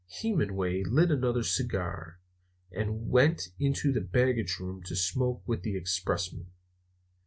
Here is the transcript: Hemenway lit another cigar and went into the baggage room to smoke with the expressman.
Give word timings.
Hemenway 0.23 0.83
lit 0.83 1.11
another 1.11 1.43
cigar 1.43 2.19
and 2.71 3.07
went 3.11 3.49
into 3.59 3.91
the 3.91 4.01
baggage 4.01 4.57
room 4.59 4.81
to 4.85 4.95
smoke 4.95 5.43
with 5.47 5.61
the 5.61 5.77
expressman. 5.77 6.47